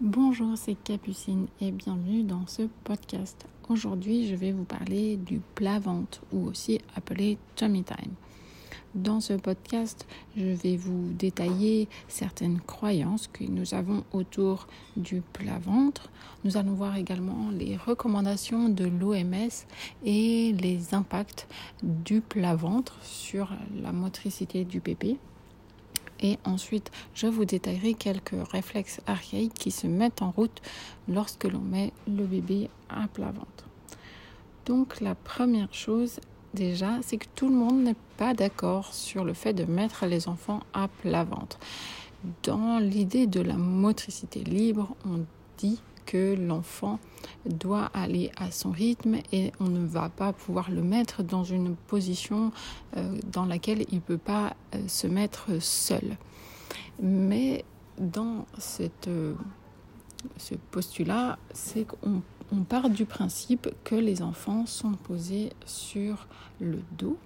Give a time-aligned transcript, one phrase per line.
[0.00, 3.46] Bonjour, c'est Capucine et bienvenue dans ce podcast.
[3.68, 8.12] Aujourd'hui, je vais vous parler du plat-ventre ou aussi appelé tummy time.
[8.96, 10.04] Dans ce podcast,
[10.36, 14.66] je vais vous détailler certaines croyances que nous avons autour
[14.96, 16.10] du plat-ventre.
[16.42, 19.48] Nous allons voir également les recommandations de l'OMS
[20.04, 21.46] et les impacts
[21.84, 25.18] du plat-ventre sur la motricité du bébé.
[26.24, 30.62] Et ensuite, je vous détaillerai quelques réflexes archaïques qui se mettent en route
[31.06, 33.68] lorsque l'on met le bébé à plat ventre.
[34.64, 36.20] Donc la première chose
[36.54, 40.26] déjà, c'est que tout le monde n'est pas d'accord sur le fait de mettre les
[40.26, 41.58] enfants à plat ventre.
[42.42, 45.26] Dans l'idée de la motricité libre, on
[45.58, 46.98] dit que l'enfant
[47.46, 51.76] doit aller à son rythme et on ne va pas pouvoir le mettre dans une
[51.76, 52.52] position
[52.96, 56.16] euh, dans laquelle il ne peut pas euh, se mettre seul.
[57.02, 57.64] Mais
[57.98, 59.34] dans cette, euh,
[60.36, 66.26] ce postulat, c'est qu'on on part du principe que les enfants sont posés sur
[66.60, 67.18] le dos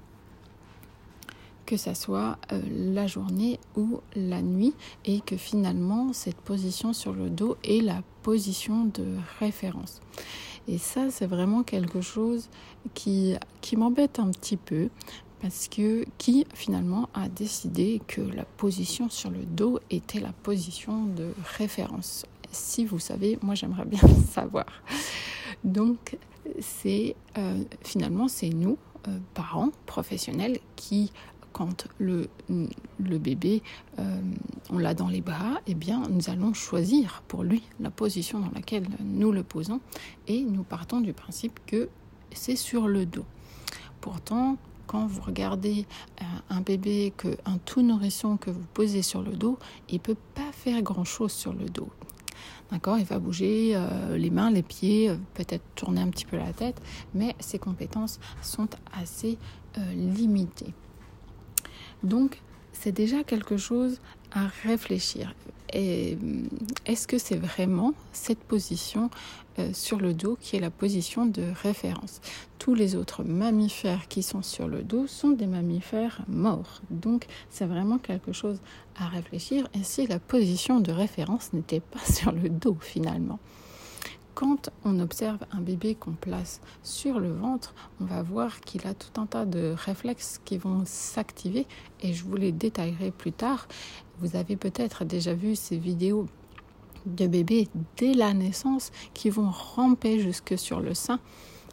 [1.68, 2.62] que ça soit euh,
[2.94, 4.72] la journée ou la nuit
[5.04, 9.04] et que finalement cette position sur le dos est la position de
[9.38, 10.00] référence.
[10.66, 12.48] Et ça, c'est vraiment quelque chose
[12.94, 14.88] qui, qui m'embête un petit peu
[15.42, 21.04] parce que qui finalement a décidé que la position sur le dos était la position
[21.04, 24.00] de référence Si vous savez, moi j'aimerais bien
[24.32, 24.64] savoir.
[25.64, 26.16] Donc
[26.60, 31.12] c'est euh, finalement c'est nous, euh, parents professionnels, qui
[31.58, 32.28] quand le,
[33.00, 33.64] bébé,
[33.98, 34.20] euh,
[34.70, 38.52] on l'a dans les bras, eh bien, nous allons choisir pour lui la position dans
[38.54, 39.80] laquelle nous le posons
[40.28, 41.88] et nous partons du principe que
[42.30, 43.24] c'est sur le dos.
[44.00, 45.84] Pourtant, quand vous regardez
[46.22, 47.12] euh, un bébé,
[47.44, 51.32] un tout nourrisson que vous posez sur le dos, il ne peut pas faire grand-chose
[51.32, 51.88] sur le dos.
[52.70, 56.52] D'accord Il va bouger euh, les mains, les pieds, peut-être tourner un petit peu la
[56.52, 56.80] tête,
[57.14, 59.38] mais ses compétences sont assez
[59.94, 60.72] limitées.
[62.02, 62.40] Donc,
[62.72, 64.00] c'est déjà quelque chose
[64.32, 65.34] à réfléchir.
[65.74, 66.14] Euh,
[66.86, 69.10] est-ce que c'est vraiment cette position
[69.58, 72.20] euh, sur le dos qui est la position de référence?
[72.58, 76.80] Tous les autres mammifères qui sont sur le dos sont des mammifères morts.
[76.90, 78.60] Donc c'est vraiment quelque chose
[78.96, 79.68] à réfléchir.
[79.74, 83.38] Et si la position de référence n'était pas sur le dos finalement?
[84.38, 88.94] Quand on observe un bébé qu'on place sur le ventre, on va voir qu'il a
[88.94, 91.66] tout un tas de réflexes qui vont s'activer
[92.02, 93.66] et je vous les détaillerai plus tard.
[94.20, 96.26] Vous avez peut-être déjà vu ces vidéos
[97.04, 97.66] de bébés
[97.96, 101.18] dès la naissance qui vont ramper jusque sur le sein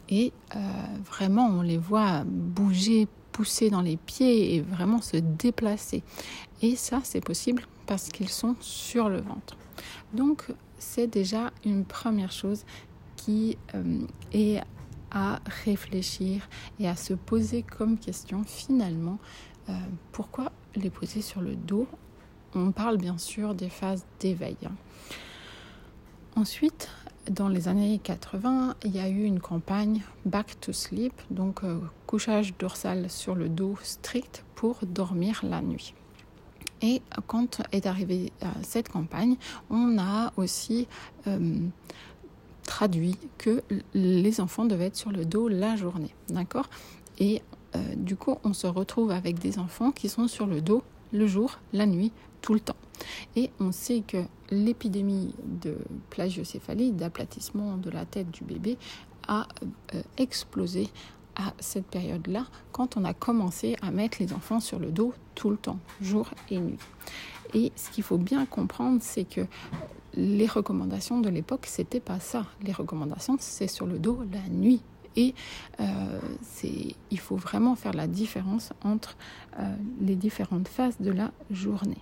[0.08, 0.58] et euh,
[1.04, 6.02] vraiment on les voit bouger, pousser dans les pieds et vraiment se déplacer.
[6.62, 9.56] Et ça c'est possible parce qu'ils sont sur le ventre.
[10.78, 12.64] C'est déjà une première chose
[13.16, 14.00] qui euh,
[14.32, 14.60] est
[15.10, 16.48] à réfléchir
[16.78, 19.18] et à se poser comme question finalement
[19.68, 19.72] euh,
[20.12, 21.86] pourquoi les poser sur le dos?
[22.54, 24.56] On parle bien sûr des phases d'éveil.
[24.64, 24.74] Hein.
[26.36, 26.88] Ensuite,
[27.30, 31.80] dans les années 80, il y a eu une campagne Back to Sleep, donc euh,
[32.06, 35.94] couchage dorsal sur le dos strict pour dormir la nuit.
[36.82, 39.36] Et quand est arrivée euh, cette campagne,
[39.70, 40.86] on a aussi
[41.26, 41.58] euh,
[42.64, 43.62] traduit que
[43.94, 46.14] les enfants devaient être sur le dos la journée.
[46.28, 46.68] D'accord?
[47.18, 47.42] Et
[47.74, 50.82] euh, du coup, on se retrouve avec des enfants qui sont sur le dos
[51.12, 52.76] le jour, la nuit, tout le temps.
[53.36, 55.78] Et on sait que l'épidémie de
[56.10, 58.76] plagiocéphalie, d'aplatissement de la tête du bébé,
[59.28, 59.46] a
[60.18, 60.88] explosé
[61.36, 65.50] à cette période-là, quand on a commencé à mettre les enfants sur le dos tout
[65.50, 66.78] le temps, jour et nuit.
[67.54, 69.42] Et ce qu'il faut bien comprendre, c'est que
[70.14, 72.46] les recommandations de l'époque, c'était pas ça.
[72.62, 74.82] Les recommandations, c'est sur le dos la nuit.
[75.14, 75.34] Et
[75.80, 76.20] euh,
[77.10, 79.16] il faut vraiment faire la différence entre
[79.58, 81.98] euh, les différentes phases de la journée.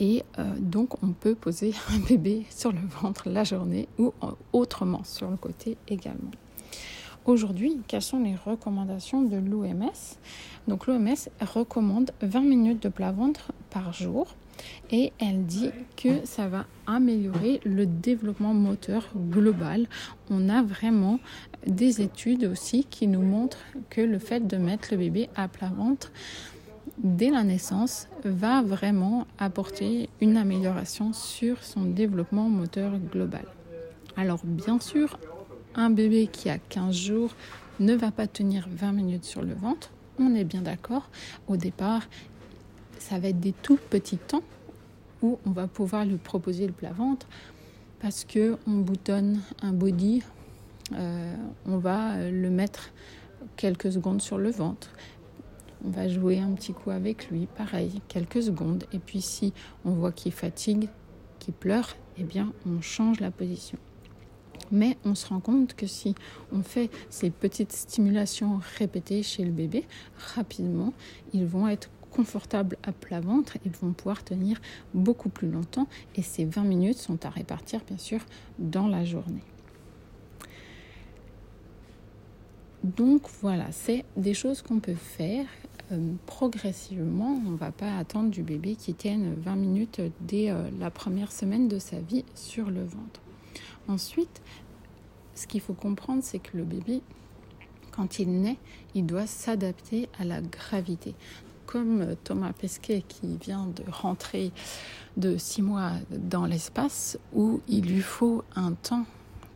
[0.00, 4.12] Et euh, donc, on peut poser un bébé sur le ventre la journée ou
[4.52, 6.30] autrement sur le côté également.
[7.26, 9.92] Aujourd'hui, quelles sont les recommandations de l'OMS
[10.68, 14.34] Donc l'OMS recommande 20 minutes de plat-ventre par jour
[14.90, 19.86] et elle dit que ça va améliorer le développement moteur global.
[20.30, 21.20] On a vraiment
[21.66, 25.70] des études aussi qui nous montrent que le fait de mettre le bébé à plat
[25.76, 26.12] ventre
[26.98, 33.44] dès la naissance va vraiment apporter une amélioration sur son développement moteur global.
[34.16, 35.18] Alors bien sûr,
[35.74, 37.34] un bébé qui a 15 jours
[37.78, 39.90] ne va pas tenir 20 minutes sur le ventre.
[40.18, 41.08] On est bien d'accord.
[41.48, 42.02] Au départ,
[42.98, 44.42] ça va être des tout petits temps.
[45.22, 47.26] où on va pouvoir lui proposer le plat-ventre
[48.00, 50.22] parce que on boutonne un body,
[50.94, 51.34] euh,
[51.66, 52.90] on va le mettre
[53.56, 54.90] quelques secondes sur le ventre.
[55.84, 58.84] On va jouer un petit coup avec lui, pareil, quelques secondes.
[58.94, 59.52] Et puis si
[59.84, 60.88] on voit qu'il fatigue,
[61.38, 63.78] qu'il pleure, eh bien on change la position.
[64.70, 66.14] Mais on se rend compte que si
[66.52, 69.86] on fait ces petites stimulations répétées chez le bébé,
[70.34, 70.92] rapidement,
[71.32, 74.60] ils vont être confortables à plat ventre et vont pouvoir tenir
[74.94, 75.86] beaucoup plus longtemps.
[76.16, 78.20] Et ces 20 minutes sont à répartir, bien sûr,
[78.58, 79.42] dans la journée.
[82.82, 85.46] Donc voilà, c'est des choses qu'on peut faire
[85.92, 87.40] euh, progressivement.
[87.46, 91.30] On ne va pas attendre du bébé qui tienne 20 minutes dès euh, la première
[91.30, 93.20] semaine de sa vie sur le ventre.
[93.90, 94.40] Ensuite,
[95.34, 97.02] ce qu'il faut comprendre, c'est que le bébé,
[97.90, 98.58] quand il naît,
[98.94, 101.16] il doit s'adapter à la gravité.
[101.66, 104.52] Comme euh, Thomas Pesquet qui vient de rentrer
[105.16, 109.06] de six mois dans l'espace, où il lui faut un temps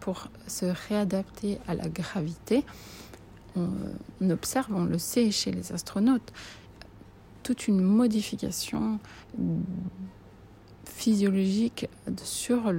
[0.01, 2.65] pour se réadapter à la gravité,
[3.55, 6.33] on, observe, on le sait chez les astronautes,
[7.45, 8.99] toute une modification
[10.95, 11.89] physiologique
[12.23, 12.73] sur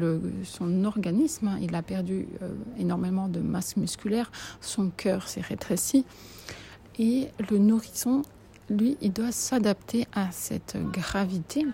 [0.44, 1.58] son organisme.
[1.62, 4.32] Il a perdu euh, énormément de masse musculaire,
[4.62, 6.06] son cœur s'est rétréci.
[6.98, 8.22] Et le nourrisson,
[8.70, 11.66] lui, il doit s'adapter à cette gravité.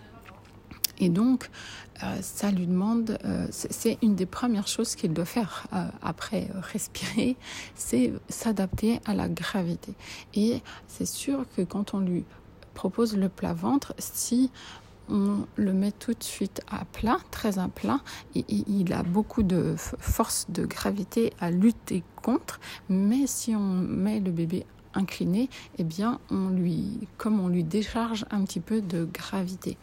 [0.97, 1.49] Et donc,
[2.03, 5.67] euh, ça lui demande, euh, c'est une des premières choses qu'il doit faire
[6.01, 7.37] après respirer,
[7.75, 9.93] c'est s'adapter à la gravité.
[10.33, 12.25] Et c'est sûr que quand on lui
[12.73, 14.49] propose le plat ventre, si
[15.11, 17.99] on le met tout de suite à plat, très à plat.
[18.35, 22.59] Et, il a beaucoup de force de gravité à lutter contre.
[22.89, 28.25] Mais si on met le bébé incliné, eh bien, on lui, comme on lui décharge
[28.31, 29.77] un petit peu de gravité.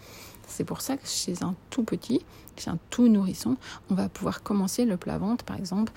[0.46, 2.22] C'est pour ça que chez un tout petit,
[2.56, 3.56] chez un tout nourrisson,
[3.90, 5.92] on va pouvoir commencer le plat-ventre, par exemple,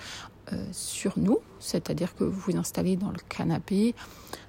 [0.72, 3.94] sur nous, c'est-à-dire que vous vous installez dans le canapé,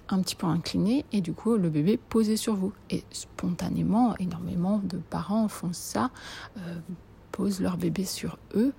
[0.10, 2.74] un petit peu incliné et du coup le bébé posé sur vous.
[2.90, 6.12] Et spontanément, énormément de parents font ça,
[6.57, 6.80] euh,
[7.31, 8.74] posent leur bébé sur eux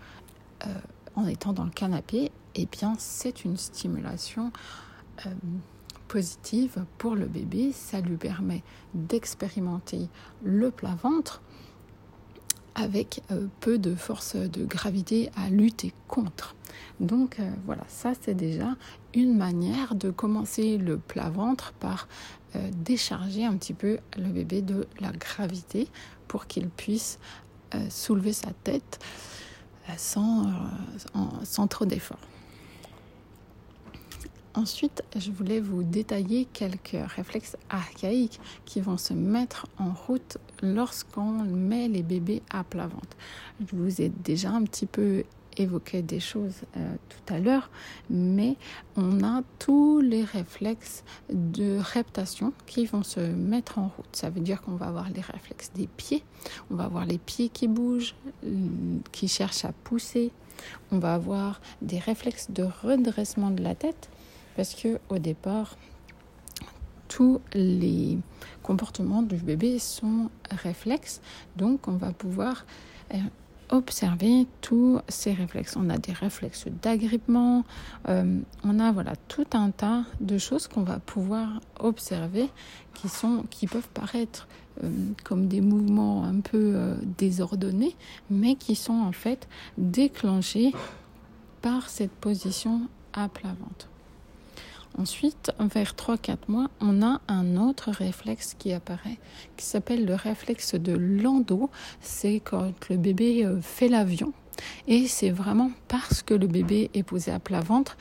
[0.66, 0.69] euh,
[1.14, 2.31] en étant dans le canapé.
[2.56, 4.52] Et eh bien c'est une stimulation
[5.26, 5.31] euh,
[6.08, 7.72] positive pour le bébé.
[7.72, 8.62] Ça lui permet
[8.94, 10.08] d'expérimenter
[10.43, 11.43] le plat ventre
[12.75, 13.23] avec
[13.61, 16.56] peu de force de gravité à lutter contre.
[17.00, 18.76] Donc voilà, ça c'est déjà
[19.15, 22.09] une manière de commencer le plat ventre par
[22.56, 25.88] euh, décharger un petit peu le bébé de la gravité
[26.29, 27.19] pour qu'il puisse
[27.75, 29.00] euh, soulever sa tête
[29.88, 30.53] euh, sans,
[31.43, 32.19] sans trop d'effort.
[34.56, 41.42] Ensuite, je voulais vous détailler quelques réflexes archaïques qui vont se mettre en route lorsqu'on
[41.42, 43.16] met les bébés à plat ventre.
[43.60, 45.24] Je vous ai déjà un petit peu
[45.56, 47.68] évoqué des choses euh, tout à l'heure,
[48.10, 48.56] mais
[48.96, 51.02] on a tous les réflexes
[51.32, 54.06] de reptation qui vont se mettre en route.
[54.12, 56.22] Ça veut dire qu'on va avoir les réflexes des pieds,
[56.70, 58.14] on va avoir les pieds qui bougent,
[59.12, 60.30] qui cherchent à pousser,
[60.92, 64.10] on va avoir des réflexes de redressement de la tête,
[64.56, 65.76] parce que au départ,
[67.08, 68.18] tous les
[68.62, 71.20] comportements du bébé sont réflexes,
[71.56, 72.66] donc on va pouvoir
[73.12, 73.18] euh,
[73.68, 75.76] observer tous ces réflexes.
[75.76, 77.64] On a des réflexes d'agrippement,
[78.08, 82.49] euh, on a voilà tout un tas de choses qu'on va pouvoir observer
[82.94, 84.49] qui sont qui peuvent paraître
[84.82, 84.90] euh,
[85.23, 87.94] comme des mouvements un peu désordonnés,
[88.28, 90.73] mais qui sont en fait déclenchés
[91.62, 93.88] par cette position à plat ventre.
[94.96, 99.18] Ensuite, vers 3-4 mois, on a un autre réflexe qui apparaît,
[99.56, 101.68] qui s'appelle le réflexe de Landau.
[102.00, 104.32] C'est quand le bébé euh, fait l'avion.
[104.86, 107.96] Et c'est vraiment parce que le bébé est posé à plat ventre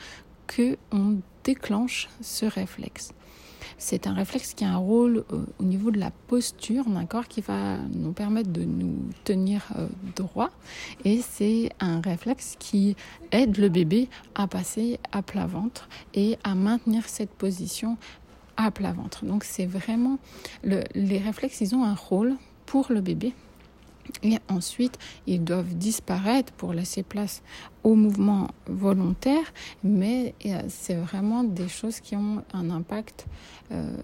[0.46, 3.12] que on déclenche ce réflexe.
[3.78, 7.40] C'est un réflexe qui a un rôle euh, au niveau de la posture, d'accord, qui
[7.40, 10.50] va nous permettre de nous tenir euh, droit.
[11.04, 12.96] Et c'est un réflexe qui
[13.32, 17.96] aide le bébé à passer à plat ventre et à maintenir cette position
[18.56, 19.24] à plat ventre.
[19.24, 20.18] Donc c'est vraiment
[20.62, 22.34] les réflexes, ils ont un rôle
[22.66, 23.32] pour le bébé
[24.22, 27.42] et ensuite, ils doivent disparaître pour laisser place
[27.82, 33.26] au mouvement volontaire, mais euh, c'est vraiment des choses qui ont un impact
[33.72, 33.96] euh,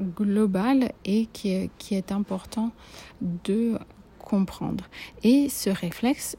[0.00, 2.72] global et qui est, important
[3.20, 3.78] de
[4.18, 4.84] comprendre.
[5.22, 6.36] Et ce réflexe,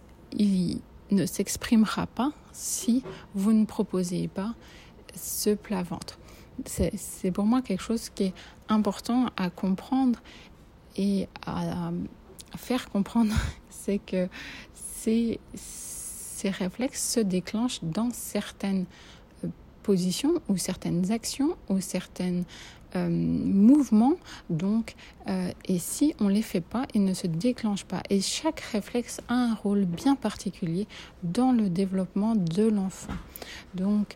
[1.11, 3.03] ne s'exprimera pas si
[3.35, 4.53] vous ne proposez pas
[5.15, 6.19] ce plat ventre.
[6.65, 8.33] C'est pour moi quelque chose qui est
[8.69, 10.19] important à comprendre
[10.95, 11.91] et à,
[12.57, 13.33] faire comprendre,
[13.69, 14.27] c'est que
[14.73, 18.85] ces, ces réflexes se déclenchent dans certaines
[19.43, 19.47] euh,
[19.83, 22.45] positions ou certaines actions ou certaines
[22.95, 24.15] euh, mouvements.
[24.49, 24.95] Donc,
[25.27, 28.01] euh, et si on les fait pas, ils ne se déclenchent pas.
[28.09, 30.87] Et chaque réflexe a un rôle bien particulier
[31.23, 33.13] dans le développement de l'enfant.
[33.73, 34.15] Donc,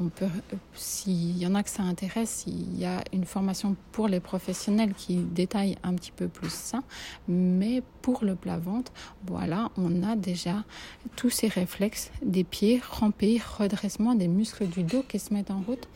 [0.00, 0.26] on peut,
[0.74, 4.94] s'il y en a que ça intéresse, il y a une formation pour les professionnels
[4.94, 6.82] qui détaille un petit peu plus ça.
[7.28, 8.92] Mais pour le plat-ventre,
[9.26, 10.64] voilà, on a déjà
[11.16, 15.60] tous ces réflexes des pieds, ramper, redressement des muscles du dos qui se mettent en
[15.60, 15.88] route,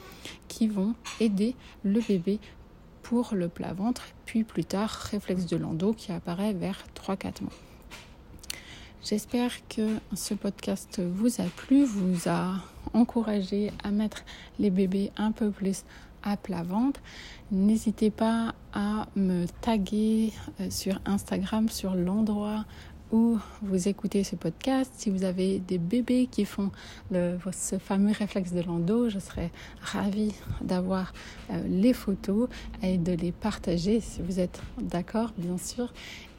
[0.53, 2.39] qui vont aider le bébé
[3.03, 7.53] pour le plat-ventre, puis plus tard, réflexe de l'endo qui apparaît vers 3-4 mois.
[9.03, 12.57] J'espère que ce podcast vous a plu, vous a
[12.93, 14.25] encouragé à mettre
[14.59, 15.85] les bébés un peu plus
[16.23, 17.01] à plat ventre.
[17.51, 22.67] N'hésitez pas à me taguer euh, sur Instagram sur l'endroit
[23.13, 24.91] où vous écoutez ce podcast.
[24.97, 26.71] Si vous avez des bébés qui font
[27.13, 29.51] ce fameux réflexe de l'endo, je serais
[29.81, 31.13] ravie d'avoir
[31.51, 32.49] euh, les photos
[32.83, 35.93] et de les partager si vous êtes d'accord, bien sûr.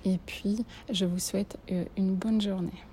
[0.03, 2.83] Et puis, je vous souhaite euh, une bonne journée.